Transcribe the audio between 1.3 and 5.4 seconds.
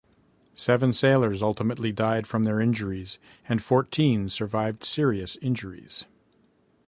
ultimately died from their injuries, and fourteen survived serious